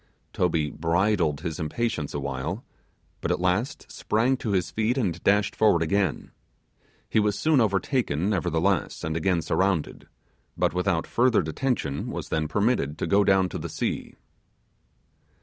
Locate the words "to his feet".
4.37-4.97